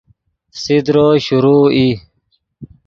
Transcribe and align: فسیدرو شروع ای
فسیدرو 0.55 1.07
شروع 1.25 1.57
ای 1.75 1.87